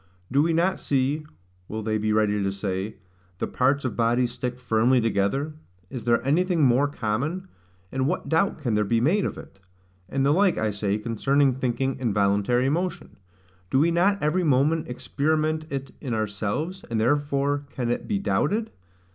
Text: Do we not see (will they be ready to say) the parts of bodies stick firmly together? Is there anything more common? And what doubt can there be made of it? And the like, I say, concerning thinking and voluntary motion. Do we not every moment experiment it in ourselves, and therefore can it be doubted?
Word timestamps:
Do 0.31 0.41
we 0.41 0.51
not 0.51 0.79
see 0.79 1.27
(will 1.67 1.83
they 1.83 1.99
be 1.99 2.11
ready 2.11 2.41
to 2.41 2.51
say) 2.51 2.95
the 3.37 3.45
parts 3.45 3.85
of 3.85 3.95
bodies 3.95 4.31
stick 4.31 4.57
firmly 4.57 4.99
together? 4.99 5.53
Is 5.91 6.05
there 6.05 6.25
anything 6.25 6.63
more 6.63 6.87
common? 6.87 7.47
And 7.91 8.07
what 8.07 8.27
doubt 8.27 8.57
can 8.57 8.73
there 8.73 8.83
be 8.83 8.99
made 8.99 9.25
of 9.25 9.37
it? 9.37 9.59
And 10.09 10.25
the 10.25 10.31
like, 10.31 10.57
I 10.57 10.71
say, 10.71 10.97
concerning 10.97 11.53
thinking 11.53 11.97
and 11.99 12.15
voluntary 12.15 12.67
motion. 12.67 13.17
Do 13.69 13.77
we 13.77 13.91
not 13.91 14.23
every 14.23 14.43
moment 14.43 14.87
experiment 14.87 15.67
it 15.69 15.91
in 16.01 16.15
ourselves, 16.15 16.83
and 16.89 16.99
therefore 16.99 17.67
can 17.69 17.91
it 17.91 18.07
be 18.07 18.17
doubted? 18.17 18.71